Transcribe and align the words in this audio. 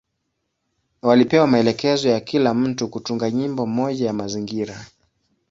Walipewa 1.01 1.47
maelekezo 1.47 2.09
ya 2.09 2.19
kila 2.19 2.53
mtu 2.53 2.87
kutunga 2.87 3.31
nyimbo 3.31 3.65
moja 3.65 4.05
ya 4.05 4.13
mazingira. 4.13 4.85